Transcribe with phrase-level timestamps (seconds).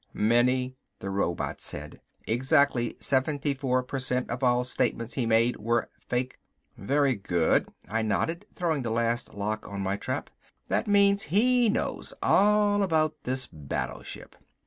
[0.15, 2.01] "Many," the robot said.
[2.25, 6.39] "Exactly seventy four per cent of all statements he made were fake."
[6.75, 10.31] "Very good," I nodded, throwing the last lock on my trap.
[10.69, 14.35] "That means he knows all about this battleship."